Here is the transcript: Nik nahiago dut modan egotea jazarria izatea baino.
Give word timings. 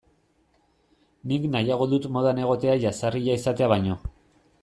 Nik 1.31 1.43
nahiago 1.55 1.87
dut 1.91 2.09
modan 2.15 2.43
egotea 2.45 2.75
jazarria 2.87 3.39
izatea 3.43 3.71
baino. 3.77 4.01